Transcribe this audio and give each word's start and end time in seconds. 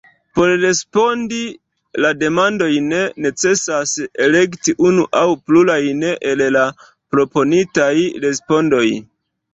Por 0.37 0.51
respondi 0.59 1.41
la 2.05 2.13
demandojn 2.21 2.95
necesas 3.25 3.93
elekti 4.29 4.75
unu 4.87 5.05
aŭ 5.23 5.27
plurajn 5.51 6.03
el 6.31 6.43
la 6.57 6.65
proponitaj 7.17 7.95
respondoj. 8.29 8.87